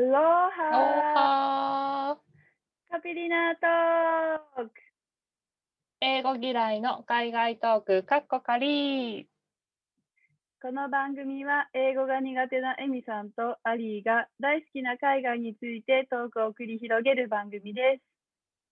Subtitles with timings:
[0.00, 0.16] アロおハ
[2.14, 2.18] は
[2.90, 4.70] カピリナトーク
[6.00, 9.28] 英語嫌いの海外トーク、かっこかり
[10.62, 18.02] この番組は英語が苦手なエミさんとアリーが大好きな海外についてトークを繰り広げる番組です。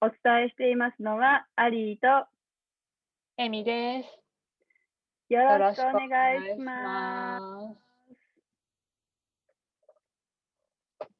[0.00, 2.26] お伝えしていますのはアリーと
[3.36, 4.02] エミで
[5.28, 5.34] す。
[5.34, 7.42] よよろしくお願いします。
[7.42, 7.88] ます。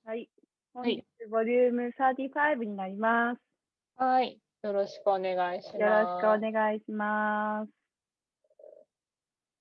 [0.08, 0.30] はい。
[0.72, 3.40] 本はい日ボリューム35になります。
[3.96, 4.40] はい。
[4.62, 5.78] よろしくお願いします。
[5.78, 7.70] よろしくお願いします。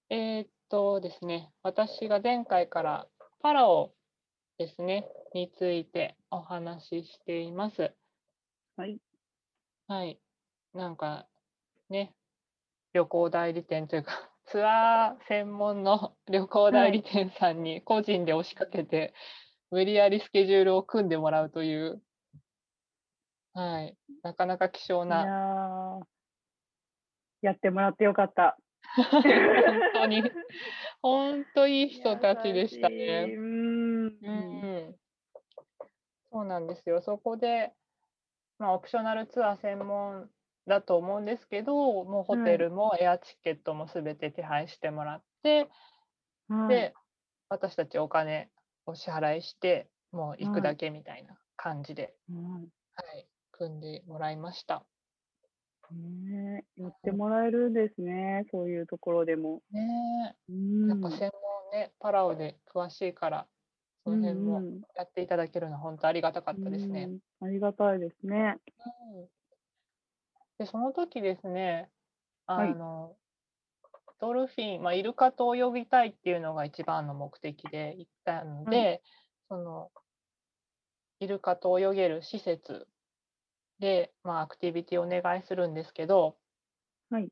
[0.10, 3.08] えーっとですね、私が前回から
[3.42, 3.92] パラオ
[4.58, 7.92] ですね、についてお話ししています。
[8.78, 9.02] はい。
[9.90, 10.18] はい。
[10.73, 11.28] なんか
[11.90, 12.14] ね、
[12.94, 19.14] 旅行代理店というか、 ツアー専門の旅行代理店さんに個人で押しかけて、
[19.72, 22.02] 無理やりスケジュールを組んでもらうという、
[23.54, 23.98] はい。
[24.22, 26.06] なかなか希少な、ー
[27.42, 28.58] やってもらってよかった。
[28.94, 29.24] 本
[29.94, 30.24] 当に、
[31.02, 32.96] 本当いい人たちでしたね。
[32.96, 34.18] うーん。
[34.22, 34.32] う
[34.90, 34.96] ん、
[36.31, 37.02] そうなんですよ。
[37.02, 37.74] そこで、
[38.59, 40.30] まあ、オプショナルツアー専門
[40.68, 45.70] だと思うんですけど、もうホテルもエアチケットもすべて手配してもらって、
[46.48, 46.94] はいで、
[47.50, 48.50] 私たちお金
[48.88, 52.60] お支払いして、もう行くだけみたいな感じで、うんは
[53.16, 54.84] い、組んでもらいました。
[55.92, 59.62] ねえ、やってもらえるんですね、そういうところでも。
[59.72, 63.48] ねんやっぱ専門ね、パラオで詳しいから、
[64.04, 64.62] その辺も
[64.96, 67.04] やっていただけるのは本当ありがたかったですね。
[67.04, 68.58] うんありがたいですね。
[69.14, 69.28] うん
[70.58, 71.90] で、その時ですね、
[72.48, 73.16] あはいの、
[74.20, 79.02] ドルフィン、まあ、イルカと泳ぎたいっていうのが一番の目的で行ったので、
[79.50, 79.92] その、
[81.20, 82.88] イルカと泳げる施設
[83.80, 86.38] で、まあ、アクティビティをお願いするんですけど、
[87.09, 87.30] はい。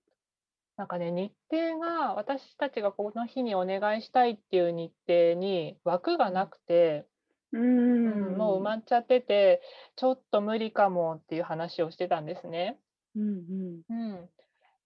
[0.78, 7.08] なんかね、日程が、私たちがこの日にお願いしたいっていう日程に枠がなくて、
[7.54, 8.38] ううんん。
[8.38, 9.62] もう埋まっちゃってて、
[9.96, 12.78] ちょっと無理かもっていう話をしてたんですね。
[13.16, 14.30] うんうん、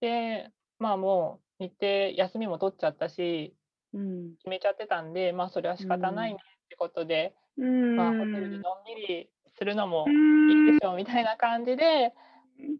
[0.00, 3.54] で、まあもう日程、休みも取っちゃったし、
[3.92, 4.00] うん。
[4.00, 4.36] うん。
[4.36, 7.96] 決めちゃってたんで、まあそれは仕方ないねってことで、うん。
[7.96, 12.14] まあホテルでのんびりするのもういんいでしょうみたいな感じで、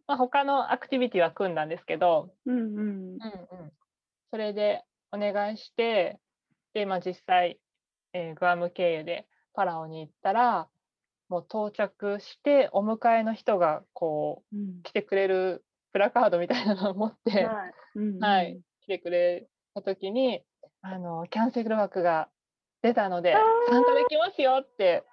[0.06, 2.68] まあ他のアクティビティは組んだんですけど、うんうん。
[2.78, 3.18] うん
[3.60, 3.72] うん、
[4.30, 6.18] それでお願いして、
[6.72, 7.60] で、まあ実際、
[8.12, 10.68] えーグアム経由でパラオに行ったら、
[11.28, 14.82] もう到着して、お迎えの人がこう、うん。
[14.82, 17.74] 来てくれるプラカードみたいなのを持って、はい。
[18.20, 18.60] はい。
[18.90, 20.42] 来てくれた時に、
[20.82, 22.28] あの、キャンセル枠が
[22.82, 23.36] 出たので
[23.68, 25.04] 参加できますよって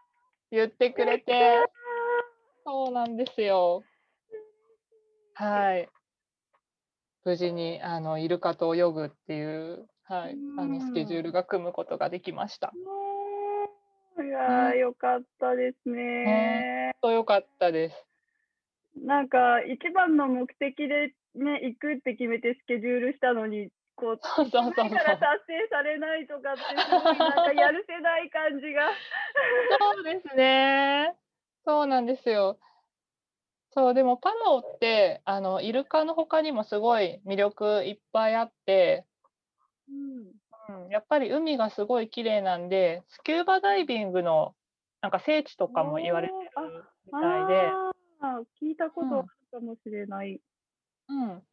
[0.49, 1.59] 言ってくれて、
[2.65, 3.83] そうなんですよ。
[5.35, 5.87] はい。
[7.23, 12.73] 無事に、あの、イルカと泳ぐっていう、はい、あの、スケジュールが組むことができました。
[14.19, 16.93] いやー、よかったですね。
[17.03, 18.06] とよかったです。
[19.03, 24.89] なんか、一番の目的でね、行くって決めてスケジュールしたのに、こう、そうそうそうそう。
[24.89, 28.89] 前から達成されないとかって、なんかやるせない感じが。
[29.79, 31.15] そうですね。
[31.65, 32.57] そうなんですよ。
[33.73, 39.05] そう、でもパラオって、あの、イルカの他にもすごい魅力いっぱいあって、
[39.89, 40.83] うん。
[40.83, 44.55] うん、やっぱり海がすごい綺麗なんで、スキューバダイビングの
[45.01, 46.39] なんか聖地とかも言われてる
[47.05, 47.71] みたいで、
[48.19, 50.41] ああ、聞いたことあるかもしれない。
[51.09, 51.43] うん。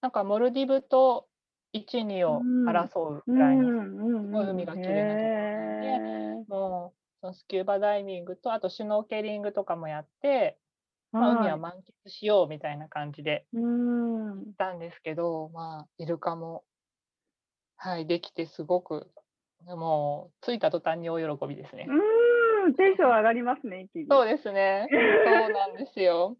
[0.00, 1.28] なんかモルディブと
[1.72, 10.58] 1、2をうん争ううんぐらいに、うんごい海が綺麗なところでもう、そのスキューバダイビングと、あとシュノーケリングとかもやって、
[11.12, 11.72] まあ、海は満
[12.06, 14.44] 喫しようみたいな感じでうん。
[14.44, 16.64] 行ったんですけど、まあ、イルカも、
[17.76, 19.10] はい、できてすごく、
[19.64, 21.86] もう、着いた途端に大喜びですね。
[21.88, 21.98] うん、
[22.74, 24.06] テンション上がりますね、一気に。
[24.08, 24.88] そうですね。
[25.24, 26.36] そうなんですよ。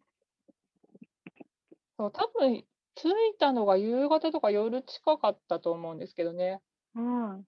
[1.99, 2.65] そう、多分、
[2.95, 6.61] 着いたのが夕方とか夜近かったと思うんですけどね。
[6.95, 7.35] うん。
[7.35, 7.45] うん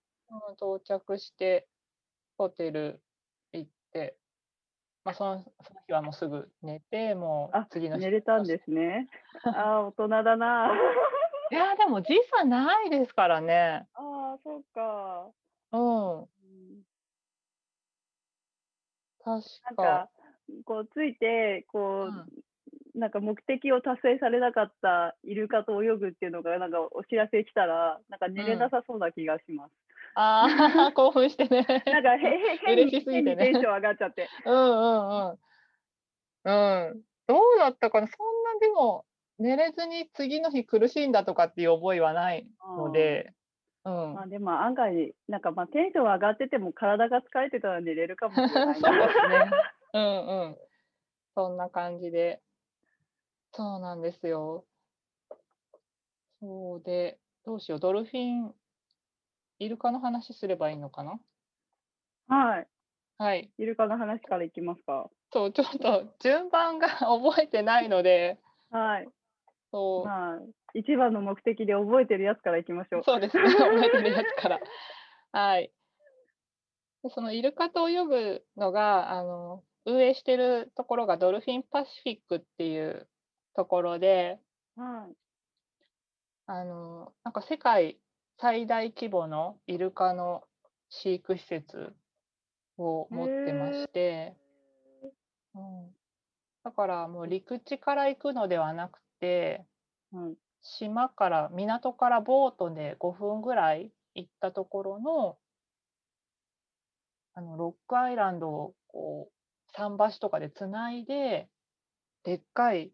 [0.57, 1.67] 到着して、
[2.37, 3.01] ホテル
[3.53, 4.17] 行って、
[5.05, 9.09] まあ、そのその日はもうすぐ寝て、もうあ、次の日寝れたんですね。
[9.57, 10.71] ああ、大人だな。
[11.51, 13.89] いや、でも時差ないですからね。
[13.95, 15.31] ああ、そうか。
[15.73, 16.29] うん、
[19.37, 19.83] うん確なんか。
[19.83, 20.11] か、
[20.65, 22.27] こう、ついて、こう、うん
[22.95, 29.73] なんか目的を達成されなかったイルカと泳ぐっていうのがなんかお知らせ来たらなんか寝れなさそうな気がします。
[30.15, 31.65] ああ、 興奮してね。
[31.87, 34.29] なんかへへ変に嬉しすぎてね変にテンション上がっちゃって。
[34.45, 35.39] うんうんうん。
[36.45, 37.03] うん。
[37.29, 39.05] どうだったかなそんなでも
[39.39, 43.33] 寝れずに次の日苦しんだとかっていう覚えはないので、
[43.85, 44.15] うん。
[44.15, 49.47] まあでも案外なんかまあテンション上がってても体が疲れてたら寝れるかもしれ そうですないな。
[49.47, 49.51] ね。
[49.95, 50.59] うんうん。
[51.35, 52.43] そんな感じで。
[53.53, 54.67] そうなんですよ。
[56.41, 57.81] そうで、どうしよう。
[57.81, 58.55] ドルフィン、
[59.59, 61.21] イルカの話すればいいのかな？
[62.29, 62.69] はい。
[63.19, 63.53] はい。
[63.59, 65.11] イルカの話からいきますか。
[65.33, 68.39] そう、ちょっと順番が 覚えてないので、
[68.71, 69.09] はい。
[69.73, 70.07] そう。
[70.07, 70.39] まあ
[70.75, 73.03] 一番の目的で覚えてるやつからいきましょう。
[73.05, 74.61] そうですね、 覚えてるやつから。
[75.33, 75.73] はい。
[77.03, 83.09] でそのイルカと泳ぐのが、あの、運営してるところがドルフィンパシフィックっていう
[83.55, 84.39] ところで、
[84.77, 85.17] はい。
[86.47, 87.99] あの、なんか世界
[88.39, 90.45] 最大規模のイルカの
[90.91, 91.95] 飼育施設
[92.77, 94.37] を持ってまして、
[95.55, 95.91] うん、
[96.65, 99.65] だからもう陸地から行くのではなくて、
[100.13, 100.37] はい。
[100.63, 105.39] 島から港からボートで5分ぐらい行ったところの
[107.35, 111.49] あのロックアイランドをこう桟橋とかでつないで
[112.25, 112.91] でっかい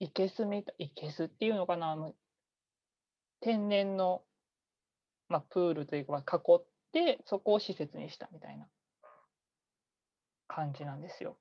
[0.00, 2.14] 生けすみたい生けすっていうのかなあの
[3.40, 4.22] 天然の、
[5.28, 8.66] まあ、プールというかまあ囲ってそこを施設にしたみたいな
[10.46, 11.38] 感じなんですよ。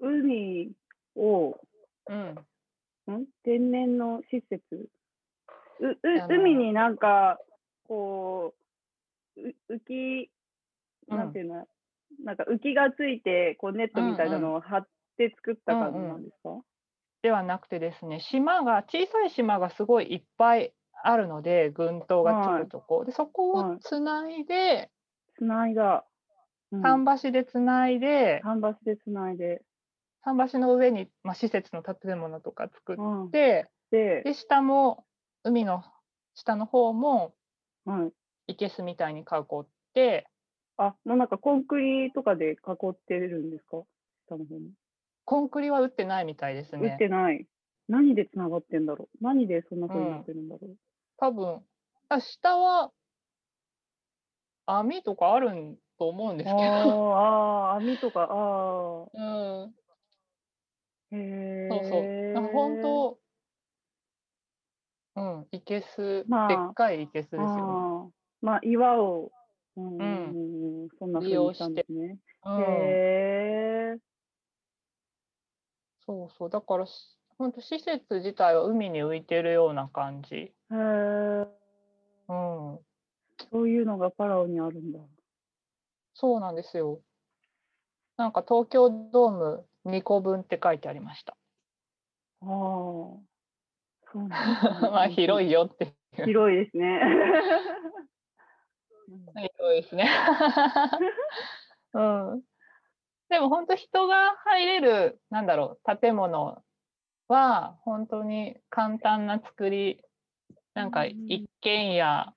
[0.00, 0.72] 海
[1.16, 1.60] を
[2.08, 4.88] うん、ん天然の施設？
[5.80, 5.98] うう
[6.28, 7.38] 海になんか
[7.88, 8.54] こ
[9.36, 10.30] うう浮き
[11.10, 11.18] うん。
[11.18, 11.66] なんていうの、
[12.24, 16.62] なんか浮きがついてこうネットみたいなのを張って作った感じなんですか、
[17.22, 23.04] ではなくてですね、島が、小さい島がすごいいっぱいあるので、群島がちょこちょこ。
[23.04, 24.90] で、そこはいをつないで、
[25.36, 26.06] つないだ。
[26.72, 26.82] うん。
[26.82, 29.62] 桟橋でつないで、桟橋でつないで。
[30.24, 35.04] 桟橋の上に、まあ、施設の建物とか作っうん、て、で、で、下も、
[35.44, 35.84] 海の
[36.34, 37.34] 下の方も、
[37.84, 38.06] は
[38.48, 39.24] い、いけすみたいに囲
[39.60, 40.26] って、
[40.76, 42.56] あもうなんかコンクリとかで囲
[42.90, 43.82] ってるんですか？
[44.28, 44.72] 下の方に。
[45.26, 46.96] コンクリは打ってないみたいです打っね。
[46.98, 47.46] てない。
[47.88, 49.24] 何でつながってんだろう？
[49.24, 50.76] 何でそんな風になってるんだろう、
[51.18, 51.62] 多分、
[52.08, 52.90] あ下は、
[54.66, 59.83] 網とかあるんと思うんですけど、あーあー、網とか、あうん、あ、へえ。
[61.70, 62.34] そうそう。
[62.34, 63.18] なんか本当、
[65.16, 68.12] うん、いけす、まあでっかいいけすですよね。
[68.42, 69.30] まあ岩を、
[69.76, 72.18] うん、うんうん、そんな風利用にしたんですね。
[72.44, 72.64] うん、へ
[73.94, 73.98] え。
[76.06, 76.50] そうそう。
[76.50, 80.34] だからし、本当施設自体は海に浮いてるような感じ。
[80.36, 80.74] へえ。
[82.28, 82.78] うん、
[83.50, 84.98] そういうのがパラオにあるんだ。
[86.14, 87.00] そうなんですよ。
[88.16, 91.36] なんか東京ドーム2個分って書いてありました。
[92.42, 92.48] ああ。
[92.48, 95.94] そうなんですね まあ広いよって。
[96.24, 97.00] 広いですね。
[99.58, 100.08] 広いですね。
[101.94, 102.00] う
[102.36, 102.42] ん。
[103.28, 106.62] でも本当人が入れる、なんだろう、建物
[107.28, 110.02] は本当に簡単な作り、
[110.74, 112.34] なんかうん一軒家、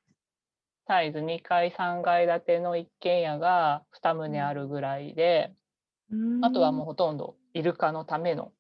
[0.88, 5.58] サイズ2階、3階建ての一軒家が2棟あるぐらいで、うん
[6.42, 8.52] あとはもうほとんどイルカのための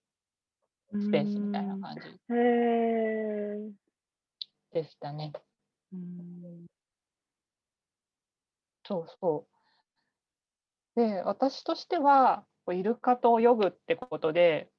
[0.92, 2.02] スペースみたいな感じ。
[4.72, 5.32] でしたね。
[5.94, 6.68] うん
[8.88, 9.46] そうそ
[10.96, 11.00] う。
[11.00, 14.70] で、私としては、イルカと泳ぐってことで、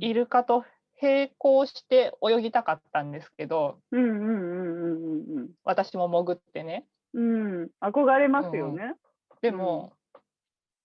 [0.00, 0.64] イルカと
[1.00, 6.86] 並行して泳ぎたかったんですけど、うんうんうんうんうん私も潜ってね。
[7.14, 7.62] うん。
[7.62, 7.70] うん。
[7.80, 8.94] 憧れますよね。
[9.40, 9.92] でも、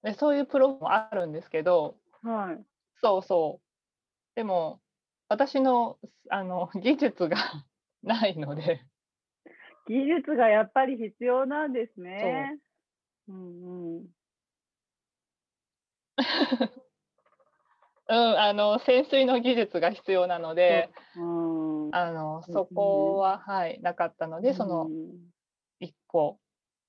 [0.03, 2.63] でそういうプロもあるんですけど、はい。
[3.01, 3.65] そうそう。
[4.35, 4.81] でも、
[5.29, 5.97] 私の
[6.29, 7.37] あの 技術が
[8.03, 8.81] ないので、
[9.87, 12.59] 技術がやっぱり必要なんですね。
[13.27, 14.07] うんうん。
[18.09, 21.23] うん、あの潜水の技術が必要なので、う
[21.89, 25.31] んあのそこは、はい、なかったので、そのうん
[25.79, 26.39] 一個、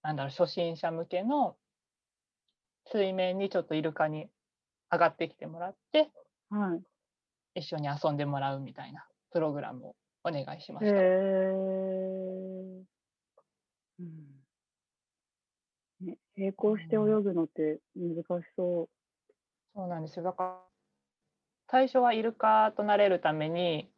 [0.02, 1.56] なんだろう、初心者向けの
[2.91, 4.29] 水面にちょっとイルカに
[4.91, 6.11] 上がってきてもらって、
[6.50, 6.76] は
[7.55, 7.61] い。
[7.61, 10.99] 一緒に遊んでもらうみたいなプログラムをお願いしまへした。
[10.99, 11.03] え。
[14.00, 14.35] うん
[16.00, 18.88] ね、並行して泳ぐのって難しそ
[19.75, 20.25] そうなんですよ。
[20.25, 20.61] だから、
[21.71, 23.88] 最初はイルカとなれるために、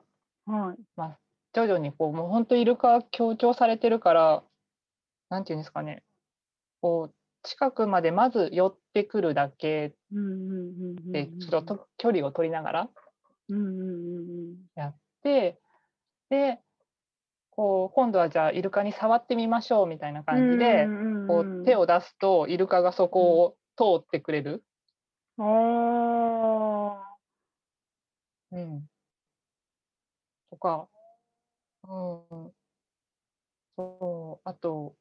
[0.46, 0.82] はい。
[0.96, 1.18] まあ、
[1.56, 4.44] 徐々にこうもう本当イルカ強調されてるから
[5.30, 6.02] なんていうんですかね
[6.82, 7.14] こう
[7.46, 12.88] 近くまでまず寄ってくるだけうんうんうんうんでちょっとと距離を取りながら
[13.48, 13.92] うんうんう
[14.52, 15.58] んやって
[16.28, 16.58] で
[17.56, 20.86] こう今度はじゃあイルカに触ってみましょうみたいな感じで、
[21.26, 21.80] こう手を。
[21.80, 24.62] を出すとイルカがそこを通ってくれる、
[25.38, 27.02] あ
[28.52, 28.86] うん、
[30.50, 30.88] とか、
[31.84, 32.52] うん、
[33.76, 34.94] そうあと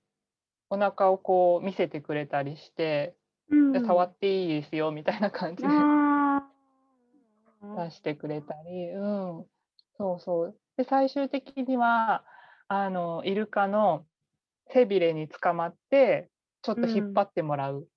[0.75, 5.69] お腹をこう見せてくれたりして、ーで触っていいですよみたいな感じで
[7.77, 9.45] 出してくれたり、うん、
[9.97, 10.55] そうそう。
[10.77, 12.25] で最終的には
[12.67, 14.05] あのイルカの
[14.73, 16.29] 背びれに捕まって
[16.61, 17.87] ちょっと引っ張ってもらう、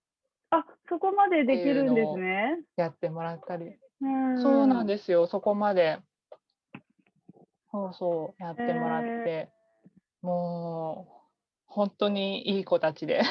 [0.51, 2.61] あ、そこまでできるんですね。
[2.77, 4.43] やってもらったり、うん。
[4.43, 5.27] そうなんですよ。
[5.27, 5.99] そこまで。
[7.73, 8.43] そうそう。
[8.43, 9.51] やってもらって、
[10.23, 11.18] もう
[11.79, 13.23] 本当にいい子たちで。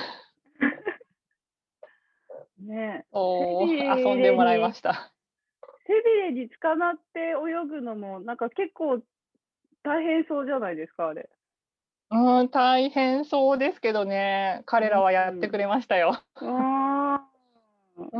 [2.58, 3.06] ね。
[3.12, 5.12] そう背びれに遊んでもらいました。
[5.86, 7.34] 背びれに捕まって泳
[7.68, 9.02] ぐのも、なんか結構
[9.84, 11.30] 大変そうじゃないですか、あれ。
[12.10, 16.24] うん、大変そうですけどね、彼らはやってくれましたよ。
[16.36, 18.20] あー う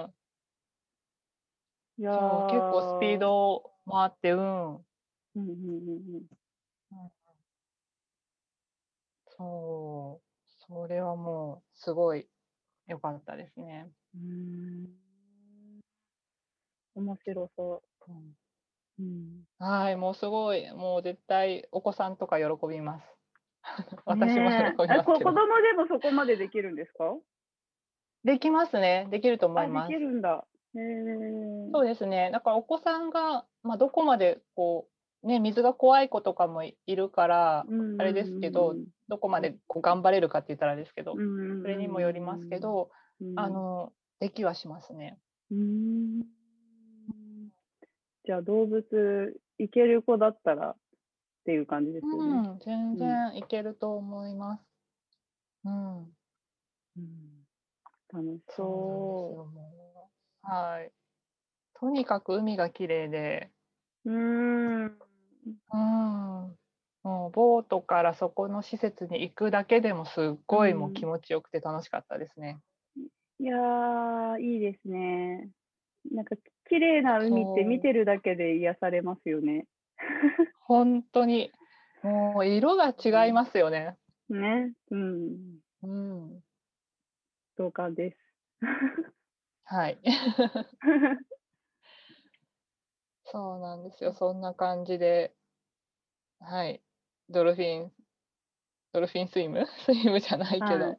[0.00, 0.14] ん、
[1.98, 2.12] いや
[2.48, 4.80] 結構スピードもあって、うん、うん
[5.36, 6.26] うんうん。
[6.92, 7.19] うん
[9.40, 12.28] そう、それはもうすごい
[12.86, 13.90] 良かったですね。
[14.14, 15.80] うーん
[16.94, 18.36] 面白そうん
[18.98, 19.02] う。
[19.02, 23.06] うん、はい、もうすごい、もう絶対お子さんとか喜びます。
[24.04, 25.20] 私も喜びます子。
[25.20, 25.32] 供
[25.62, 27.16] でもそこまでできるんですか？
[28.24, 30.00] できますね、できると思いあ、ますでき。
[30.00, 30.46] るんだ。
[31.72, 32.30] そうですね。
[32.32, 34.89] だからお子さんが、まあ、どこまでこう、
[35.22, 37.66] ね、水が怖い子とかもいいるから、
[37.98, 38.74] あれですけど
[39.08, 41.18] どこまでこう頑張れるかって言ったらあれですけど、そ
[41.62, 42.90] それにもよりますけ、ど、
[43.36, 45.18] あ、の、できはしますね。
[45.50, 47.50] うんうん
[48.24, 50.76] じゃあ動物いける子だったらっ
[51.44, 52.48] ていう感じですよね。
[52.50, 54.62] うん、全然いけると思います。
[55.64, 57.40] うん、うん
[58.12, 60.92] 楽しそうはい。
[61.74, 63.50] とにかく海が綺麗で、
[64.04, 64.12] う。
[64.12, 64.98] うん。
[65.46, 66.56] うん、
[67.02, 72.58] もうボートからそこの施設に行くだけでもすっごいもう気持ちよくて楽しかったですね。
[73.38, 75.48] いやー、いいですね。
[76.12, 76.36] なんか
[76.68, 79.66] 綺麗な海って見てるだけで癒されますよね。
[80.60, 81.50] 本当に
[82.02, 83.96] もう色が違いますよね。
[84.28, 84.72] ね。
[84.90, 85.36] うん。
[85.82, 86.40] うん、
[87.56, 88.16] 同感です。
[89.64, 89.98] はい。
[93.30, 94.12] そうなんですよ。
[94.12, 95.34] そんな感じで、
[96.40, 96.82] はい。
[97.28, 97.92] ドルフィン、
[98.92, 99.66] ドルフィンスイム？
[99.86, 100.98] スイムじゃないけど、はい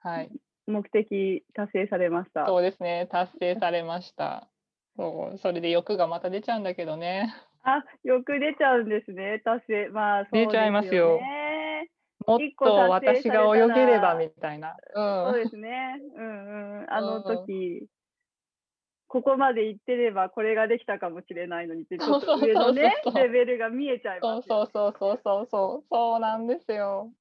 [0.00, 0.30] はい。
[0.66, 2.46] 目的達成されました。
[2.46, 3.08] そうですね。
[3.10, 4.48] 達成されました。
[4.96, 7.32] そう、それで欲がまた出ちゃうんだけどね。
[7.64, 9.40] あ、よく出ちゃうんですね。
[9.44, 9.88] 達成。
[9.90, 11.88] まあ、そう出ちゃいますよね
[12.26, 14.76] もっと私が泳げればみたいな。
[14.94, 15.44] そううん。
[15.44, 16.00] ですね。
[16.16, 16.92] うんうん。
[16.92, 17.86] あのうん時、
[19.12, 25.84] ここまで行ってればこれができたかもしれないのにって、ちょっとそうそうそう上のねそう、そうレベルが見えちゃいそうそますようそうそうそうそう。
[25.90, 27.12] そうなんですよ。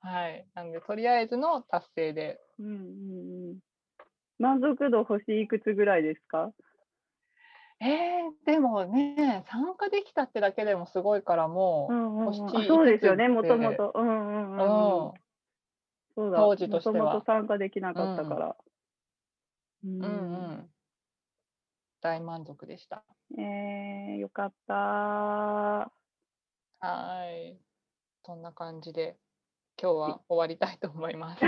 [0.00, 0.46] はい。
[0.54, 2.38] なんで、とりあえずの達成で。
[2.58, 3.58] うんうんうん。
[4.38, 6.52] 満足度星いくつぐらいですか？
[7.80, 13.92] えー、でもね、参加できたってだけでもすごいからもう、んうんうんそうですよね、もともと。
[13.94, 15.06] うんうんうんうん。
[15.06, 15.12] うん
[16.14, 18.56] そうだ、当時としてはもともと参加できなかったから。
[20.00, 20.70] うん、うん、
[22.00, 23.04] 大満足でした。
[23.38, 24.74] えー、よかった。
[24.74, 25.90] は
[27.26, 27.58] い。
[28.24, 29.16] そんな感じで、
[29.80, 31.44] 今日は終わりたいと思います。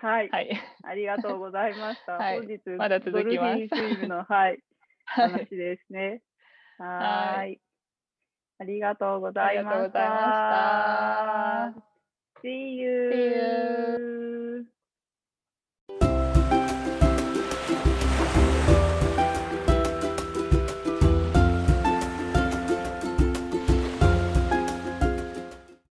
[0.00, 0.60] はい、はい。
[0.82, 2.12] ありがとうございました。
[2.12, 3.68] はい、本日、まだ続きます。
[3.68, 4.58] チームの、はい、
[5.06, 6.22] 話ですね。
[6.78, 7.60] はい。
[8.58, 11.74] ありがとうございました。
[12.42, 13.10] See you!
[13.10, 14.23] See you.